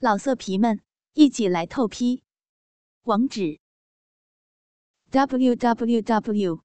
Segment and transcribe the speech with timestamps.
[0.00, 0.80] 老色皮们，
[1.14, 2.22] 一起来透批！
[3.02, 3.58] 网址
[5.10, 6.62] ：w w w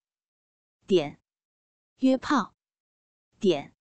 [0.85, 1.19] 点
[1.97, 2.53] 约炮
[3.39, 3.73] 点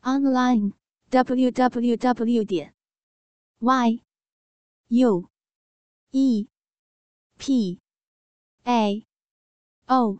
[0.00, 0.72] online
[1.10, 2.74] w w w 点
[3.60, 4.02] y
[4.88, 5.30] u
[6.10, 6.48] e
[7.38, 7.80] p
[8.64, 9.06] a
[9.86, 10.18] o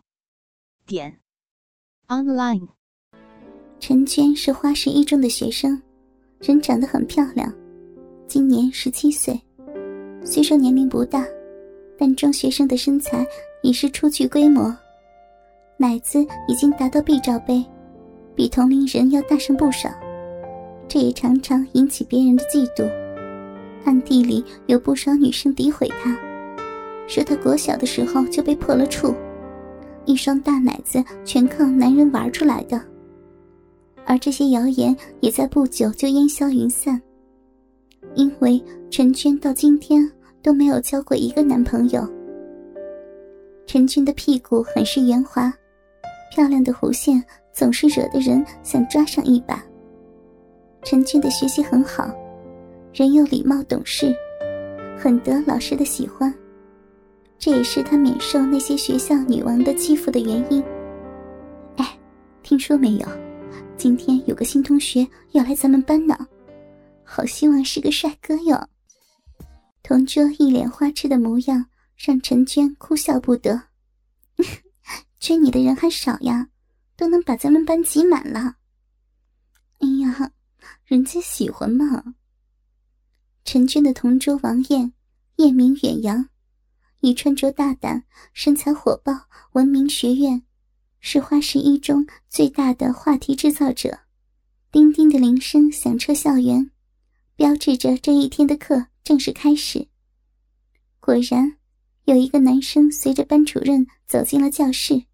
[0.86, 1.20] 点
[2.06, 2.68] online。
[3.80, 5.82] 陈娟是花市一中的学生，
[6.38, 7.61] 人长得很漂亮。
[8.32, 9.38] 今年十七岁，
[10.24, 11.22] 虽说年龄不大，
[11.98, 13.26] 但中学生的身材
[13.62, 14.74] 已是初具规模，
[15.76, 17.62] 奶子已经达到 B 罩杯，
[18.34, 19.90] 比同龄人要大上不少。
[20.88, 22.90] 这也常常引起别人的嫉妒，
[23.84, 26.18] 暗地里有不少女生诋毁他，
[27.06, 29.14] 说他国小的时候就被破了处，
[30.06, 32.80] 一双大奶子全靠男人玩出来的。
[34.06, 36.98] 而这些谣言也在不久就烟消云散。
[38.14, 40.10] 因为陈娟到今天
[40.42, 42.06] 都没有交过一个男朋友。
[43.66, 45.52] 陈娟的屁股很是圆滑，
[46.30, 49.64] 漂亮的弧线总是惹得人想抓上一把。
[50.82, 52.12] 陈娟的学习很好，
[52.92, 54.14] 人又礼貌懂事，
[54.98, 56.34] 很得老师的喜欢，
[57.38, 60.62] 这也是她免受那些学校女王的欺负的原因。
[61.76, 61.98] 哎，
[62.42, 63.06] 听说没有？
[63.76, 66.14] 今天有个新同学要来咱们班呢。
[67.04, 68.68] 好希望是个帅哥哟！
[69.82, 73.68] 同桌一脸花痴的模样，让陈娟哭笑不得。
[75.20, 76.48] 追你的人还少呀，
[76.96, 78.56] 都能把咱们班挤满了。
[79.78, 80.32] 哎呀，
[80.84, 82.14] 人家喜欢嘛。
[83.44, 84.92] 陈娟的同桌王艳，
[85.36, 86.28] 艳名远扬，
[87.00, 90.42] 以穿着大胆、身材火爆闻名学院，
[91.00, 94.00] 是花市一中最大的话题制造者。
[94.72, 96.71] 叮叮的铃声响彻校园。
[97.34, 99.88] 标志着这一天的课正式开始。
[101.00, 101.56] 果然，
[102.04, 105.04] 有一个男生随着班主任走进了教室，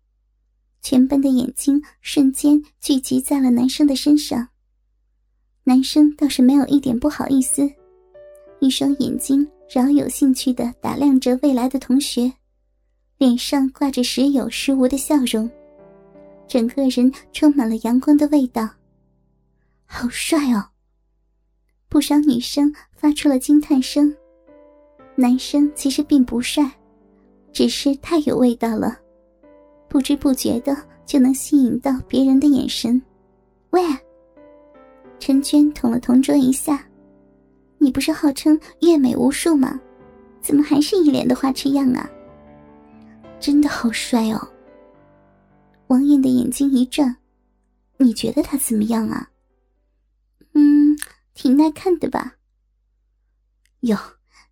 [0.83, 4.49] 全班的眼睛瞬间聚集在了男生的身上。
[5.65, 7.71] 男生倒是没有一点不好意思，
[8.61, 12.33] 一双眼睛饶有兴趣的打量着未来的同学，
[13.19, 15.49] 脸上挂着时有时无的笑容，
[16.47, 18.69] 整个人充满了阳光的味道。
[19.85, 20.71] 好帅哦！
[21.89, 24.15] 不少女生发出了惊叹声。
[25.15, 26.71] 男生其实并不帅，
[27.53, 28.97] 只是太有味道了，
[29.89, 33.01] 不知不觉的就能吸引到别人的眼神。
[33.71, 33.83] 喂，
[35.19, 36.87] 陈娟捅了同桌一下
[37.79, 39.81] ：“你不是号称月美无数吗？
[40.41, 42.09] 怎么还是一脸的花痴样啊？”
[43.41, 44.49] 真的好帅哦！
[45.89, 47.17] 王艳的眼睛一转
[47.97, 49.29] ：“你觉得他怎么样啊？”
[51.41, 52.35] 挺耐看的吧？
[53.83, 53.97] 哟，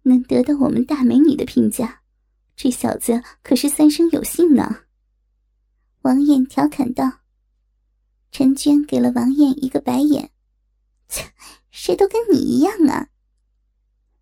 [0.02, 2.02] 能得到我们大美女的评价，
[2.54, 4.82] 这小子可是三生有幸呢。
[6.02, 7.22] 王艳调侃道。
[8.30, 10.30] 陈娟给了王艳一个白眼
[11.08, 11.24] ：“切，
[11.72, 13.08] 谁都跟你一样啊！”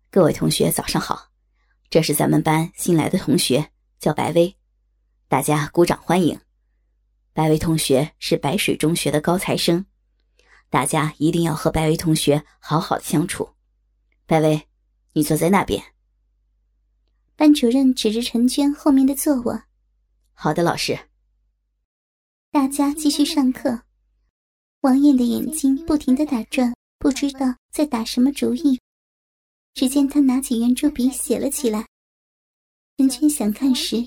[0.09, 1.33] 各位同学，早上好，
[1.91, 4.57] 这是咱们班新来的同学，叫白薇，
[5.27, 6.39] 大家鼓掌欢迎。
[7.31, 9.85] 白薇同学是白水中学的高材生。
[10.75, 13.47] 大家一定要和白薇同学好好的相处。
[14.25, 14.67] 白薇，
[15.13, 15.81] 你坐在那边。
[17.37, 19.57] 班主任指着陈娟后面的座位。
[20.33, 20.99] 好的，老师。
[22.51, 23.83] 大家继续上课。
[24.81, 28.77] 王艳的眼睛不停的打转，不知道在打什么主意。
[29.75, 31.87] 只见他拿起圆珠笔写了起来。
[32.97, 34.05] 陈娟想看时，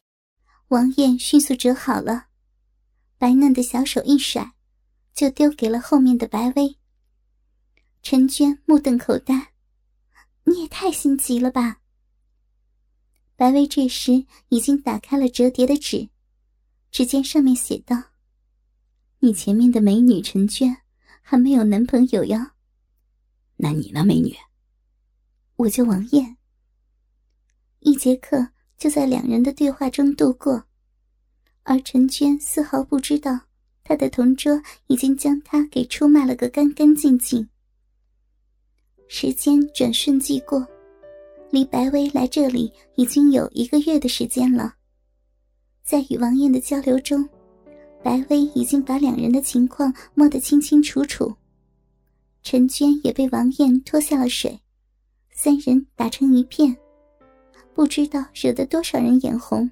[0.69, 2.27] 王艳迅速折好了，
[3.17, 4.53] 白嫩的小手一甩。
[5.19, 6.79] 就丢给了后面的白薇。
[8.05, 9.53] 陈娟目瞪口呆
[10.47, 11.81] ：“你也太心急了吧！”
[13.35, 16.09] 白薇这时已经打开了折叠的纸，
[16.93, 18.01] 只见上面写道
[19.19, 20.83] ：“你前面的美女陈娟
[21.21, 22.55] 还没有男朋友呀？
[23.57, 24.37] 那你呢，美女
[25.59, 26.37] ？”“我叫王艳。”
[27.83, 30.63] 一节课就在两人的对话中度过，
[31.65, 33.48] 而陈娟丝毫不知道。
[33.89, 37.49] 他的同桌已经将他给出卖了个干干净净。
[39.09, 40.67] 时间转瞬即过，
[41.51, 44.75] 离白薇来这里已经有一个月的时间了。
[45.83, 47.27] 在与王艳的交流中，
[48.05, 51.35] 白薇已经把两人的情况摸得清清楚楚。
[52.43, 54.61] 陈娟也被王艳拖下了水，
[55.33, 56.77] 三人打成一片，
[57.73, 59.71] 不知道惹得多少人眼红。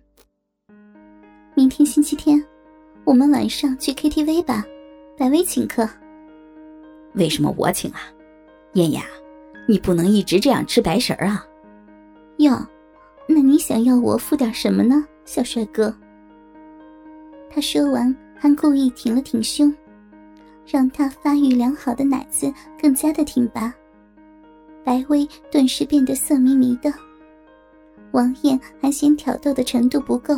[1.55, 2.43] 明天星期天。
[3.06, 4.64] 我们晚上去 KTV 吧，
[5.17, 5.88] 白薇请客。
[7.14, 8.00] 为什么我请啊？
[8.73, 9.05] 燕雅，
[9.69, 11.47] 你不能一直这样吃白食儿啊！
[12.38, 12.58] 哟，
[13.29, 15.94] 那你想要我付点什么呢，小帅哥？
[17.49, 19.73] 他说完，还故意挺了挺胸，
[20.67, 22.52] 让他发育良好的奶子
[22.82, 23.73] 更加的挺拔。
[24.82, 26.93] 白薇顿时变得色迷迷的。
[28.11, 30.37] 王艳还嫌挑逗的程度不够，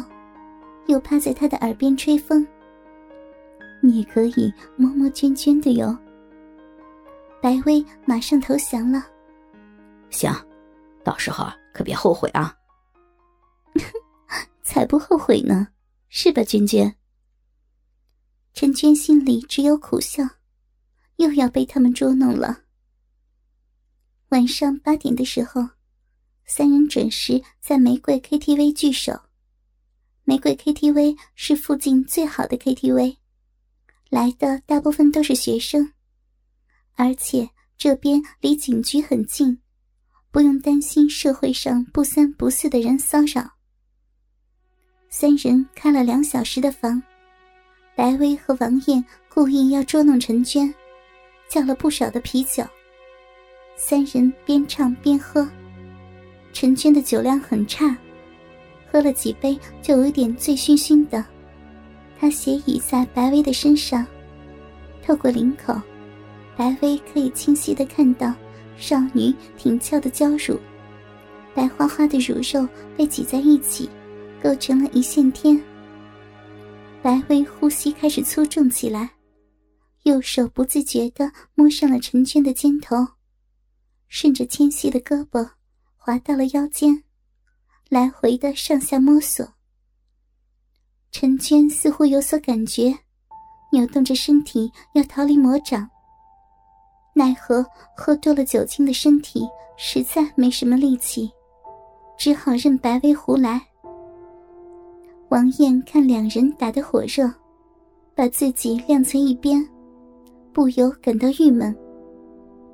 [0.87, 2.47] 又趴在他的耳边吹风。
[3.81, 5.97] 你也可以摸摸娟娟的哟。
[7.41, 9.07] 白薇马上投降了。
[10.11, 10.33] 行，
[11.05, 12.57] 到时候可别后悔啊！
[14.63, 15.69] 才不后悔呢，
[16.09, 16.95] 是吧，娟娟？
[18.55, 20.25] 陈娟心里只有苦笑，
[21.17, 22.63] 又要被他们捉弄了。
[24.31, 25.69] 晚上八点的时候，
[26.45, 29.21] 三人准时在玫瑰 KTV 聚首。
[30.25, 33.17] 玫瑰 KTV 是附近最好的 KTV，
[34.11, 35.93] 来的大部分都是学生，
[36.95, 39.61] 而且这边离警局很近。
[40.31, 43.51] 不用担心社会上不三不四的人骚扰。
[45.09, 47.03] 三人开了两小时的房，
[47.97, 50.73] 白薇和王艳故意要捉弄陈娟，
[51.49, 52.63] 叫了不少的啤酒。
[53.75, 55.49] 三人边唱边喝，
[56.53, 57.97] 陈娟的酒量很差，
[58.93, 61.25] 喝了几杯就有点醉醺醺的。
[62.21, 64.07] 他斜倚在白薇的身上，
[65.03, 65.81] 透过领口，
[66.57, 68.35] 白薇可以清晰的看到。
[68.81, 70.57] 少女挺翘的娇乳，
[71.53, 72.65] 白花花的乳肉
[72.97, 73.91] 被挤在一起，
[74.41, 75.61] 构成了一线天。
[77.03, 79.11] 白薇呼吸开始粗重起来，
[80.05, 82.97] 右手不自觉地摸上了陈娟的肩头，
[84.07, 85.51] 顺着纤细的胳膊
[85.97, 87.03] 滑到了腰间，
[87.89, 89.58] 来回的上下摸索。
[91.11, 92.97] 陈娟似乎有所感觉，
[93.73, 95.89] 扭动着身体要逃离魔掌。
[97.15, 97.65] 奈何
[97.97, 101.31] 喝多了酒精的身体实在没什么力气，
[102.17, 103.61] 只好任白薇胡来。
[105.31, 107.29] 王艳看两人打得火热，
[108.15, 109.67] 把自己晾在一边，
[110.53, 111.77] 不由感到郁闷，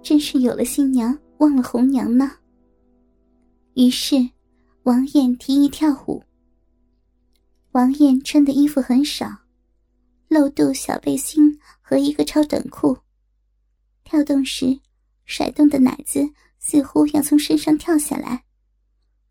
[0.02, 2.30] 真是有了新娘忘了红娘呢。
[3.74, 4.16] 于是，
[4.82, 6.22] 王艳提议跳舞。
[7.74, 9.26] 王艳穿的衣服很少，
[10.28, 12.96] 露肚小背心和一个超短裤。
[14.04, 14.78] 跳动时，
[15.24, 16.24] 甩动的奶子
[16.60, 18.44] 似乎要从身上跳下来，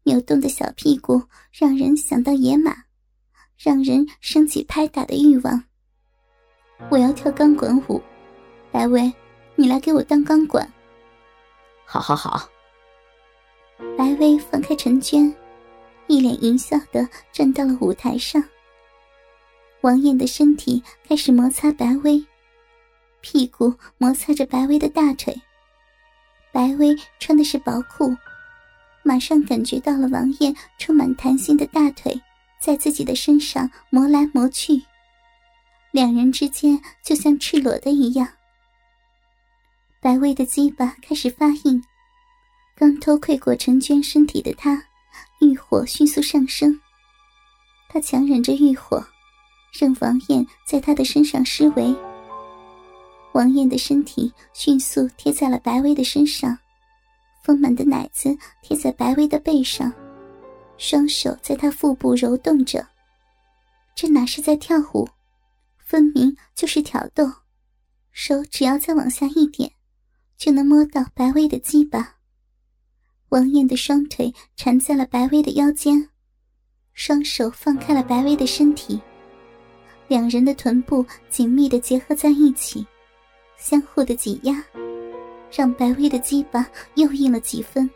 [0.03, 1.23] 扭动的小屁股
[1.53, 2.75] 让人想到野马，
[3.57, 5.63] 让人升起拍打的欲望。
[6.91, 8.01] 我要跳钢管舞，
[8.73, 9.09] 白薇，
[9.55, 10.69] 你来给我当钢管。
[11.85, 12.49] 好好好。
[13.97, 15.33] 白薇放开陈娟，
[16.07, 18.43] 一脸淫笑的站到了舞台上。
[19.81, 22.25] 王艳的身体开始摩擦白薇。
[23.21, 25.33] 屁股摩擦着白薇的大腿，
[26.51, 28.13] 白薇穿的是薄裤，
[29.01, 32.21] 马上感觉到了王艳充满弹性的大腿
[32.59, 34.81] 在自己的身上磨来磨去，
[35.91, 38.27] 两人之间就像赤裸的一样。
[40.01, 41.81] 白薇的鸡巴开始发硬，
[42.75, 44.83] 刚偷窥过陈娟身体的她，
[45.43, 46.79] 欲火迅速上升。
[47.89, 49.05] 他强忍着欲火，
[49.77, 51.95] 让王艳在他的身上施为。
[53.33, 56.57] 王艳的身体迅速贴在了白薇的身上，
[57.43, 59.91] 丰满的奶子贴在白薇的背上，
[60.77, 62.87] 双手在她腹部揉动着。
[63.95, 65.07] 这哪是在跳舞，
[65.77, 67.31] 分明就是挑逗。
[68.11, 69.71] 手只要再往下一点，
[70.37, 72.15] 就能摸到白薇的鸡巴。
[73.33, 76.07] 王艳的双腿缠在了白薇的腰间，
[76.93, 79.01] 双手放开了白薇的身体，
[80.07, 82.85] 两人的臀部紧密的结合在一起。
[83.57, 84.63] 相互的挤压，
[85.51, 87.89] 让白薇的鸡巴又硬了几分。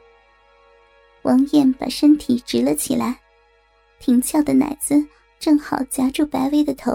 [1.22, 3.20] 王艳把身体直了起来，
[4.00, 5.06] 挺翘的奶子
[5.38, 6.94] 正好夹住白薇的头。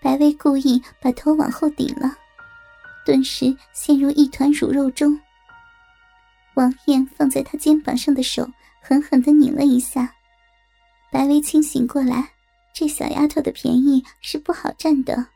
[0.00, 2.16] 白薇故意把头往后顶了，
[3.04, 5.20] 顿时陷入一团乳肉中。
[6.56, 8.48] 王艳放在他肩膀上的手
[8.80, 10.14] 狠狠地拧了一下，
[11.12, 12.32] 白薇清醒过来，
[12.74, 15.26] 这小丫头的便宜是不好占的。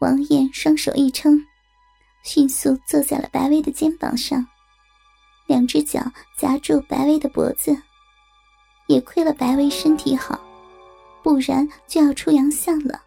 [0.00, 1.38] 王艳双手一撑，
[2.22, 4.46] 迅速坐在了白薇的肩膀上，
[5.46, 6.00] 两只脚
[6.38, 7.76] 夹住白薇的脖子。
[8.86, 10.38] 也亏了白薇身体好，
[11.22, 13.02] 不然就要出洋相了。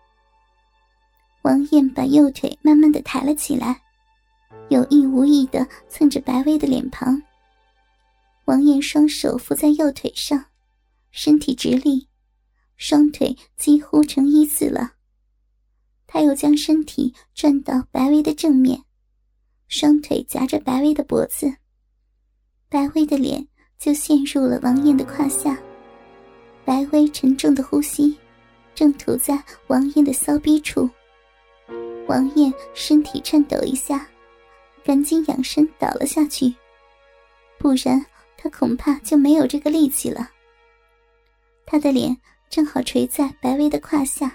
[1.42, 3.80] 王艳把右腿慢慢的抬了起来，
[4.70, 7.22] 有意无意的蹭着白薇的脸庞。
[8.46, 10.46] 王艳双手扶在右腿上，
[11.12, 12.08] 身体直立，
[12.78, 14.94] 双腿几乎成一字了。
[16.06, 18.82] 他又将身体转到白薇的正面，
[19.68, 21.54] 双腿夹着白薇的脖子，
[22.70, 23.46] 白薇的脸
[23.78, 25.60] 就陷入了王艳的胯下。
[26.64, 28.18] 白薇沉重的呼吸，
[28.74, 30.90] 正吐在王艳的骚逼处。
[32.08, 34.08] 王艳身体颤抖一下，
[34.88, 36.56] 赶紧仰身倒了下去，
[37.58, 38.06] 不然
[38.38, 40.32] 他恐怕就没有这个力气了。
[41.66, 42.16] 他的脸
[42.50, 44.34] 正好垂在白薇的胯下，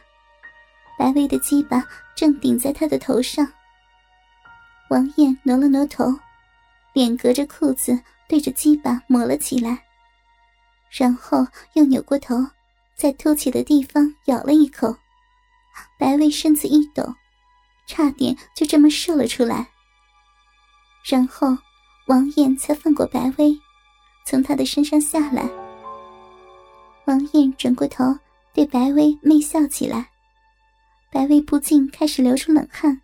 [0.98, 1.82] 白薇的鸡巴
[2.14, 3.50] 正顶在他的头上。
[4.90, 6.14] 王艳挪了挪头，
[6.92, 9.82] 脸隔着裤子对着鸡巴抹了起来，
[10.90, 12.36] 然后又扭过头，
[12.94, 14.94] 在凸起的地方咬了一口。
[15.98, 17.14] 白薇身子一抖。
[17.86, 19.68] 差点就这么射了出来，
[21.04, 21.56] 然后
[22.06, 23.58] 王艳才放过白薇，
[24.24, 25.48] 从他的身上下来。
[27.06, 28.04] 王艳转过头
[28.54, 30.10] 对白薇媚笑起来，
[31.10, 33.00] 白薇不禁开始流出冷汗，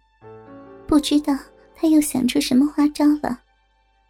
[0.86, 1.36] 不知道
[1.74, 3.40] 他又想出什么花招了。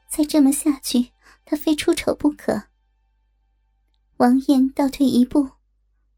[0.08, 1.10] 再这么下去，
[1.44, 2.64] 他非出丑不可。
[4.18, 5.48] 王艳倒退一步，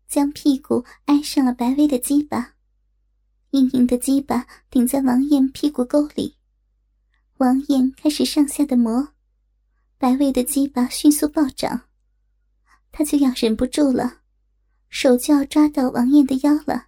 [0.09, 2.55] 将屁股挨上了白薇的鸡巴。
[3.50, 6.37] 硬硬的鸡巴顶在王艳屁股沟里，
[7.40, 9.09] 王艳开始上下的磨，
[9.97, 11.80] 白薇的鸡巴迅速暴涨，
[12.92, 14.12] 她就要忍不住了，
[14.90, 16.85] 手就要抓到王艳的腰了。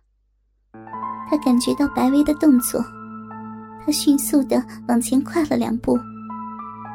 [1.31, 2.85] 他感觉到白薇的动作，
[3.83, 5.99] 他迅速的往前跨了两步，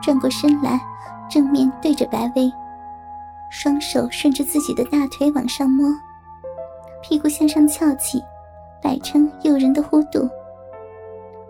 [0.03, 0.79] 转过身来，
[1.27, 2.51] 正面对着白薇，
[3.51, 5.91] 双手顺着自己的大腿往上摸，
[7.01, 8.21] 屁股向上翘起。
[8.83, 10.29] 摆成诱人的弧度。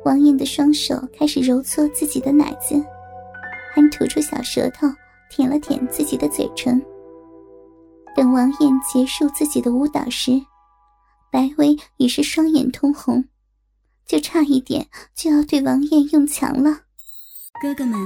[0.08, 2.82] 王艳的双手开始揉搓自己的奶子，
[3.76, 4.88] 还吐出小舌头
[5.30, 6.82] 舔了舔自己的嘴唇。
[8.16, 10.42] 等王艳结束自己的舞蹈时，
[11.30, 13.26] 白薇已是双眼通红，
[14.06, 16.84] 就差一点就要对王艳用强了。
[17.62, 18.00] 哥哥们，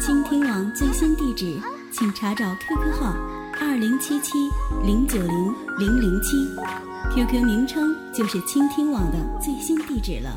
[0.00, 1.56] 倾听网最新地址，
[1.92, 3.14] 请查找 QQ 号
[3.60, 4.32] 二零七七
[4.82, 6.36] 零九零零零七。
[7.14, 10.36] QQ 名称就是倾听网的最新地址了。